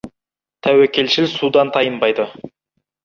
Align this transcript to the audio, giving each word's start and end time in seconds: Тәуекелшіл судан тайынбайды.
Тәуекелшіл 0.67 1.29
судан 1.35 1.73
тайынбайды. 1.77 2.27